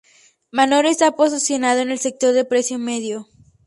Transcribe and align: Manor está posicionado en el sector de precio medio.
Manor 0.49 0.87
está 0.87 1.11
posicionado 1.15 1.79
en 1.81 1.91
el 1.91 1.99
sector 1.99 2.33
de 2.33 2.43
precio 2.43 2.79
medio. 2.79 3.27